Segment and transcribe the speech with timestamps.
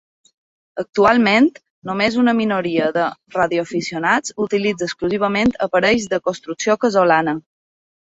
[0.83, 1.49] Actualment,
[1.89, 3.03] només una minoria de
[3.35, 7.37] radioaficionats utilitza exclusivament aparells de construcció casolana.